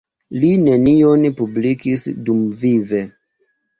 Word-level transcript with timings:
Li 0.43 0.47
nenion 0.61 1.27
publikis 1.41 2.07
dumvive. 2.31 3.03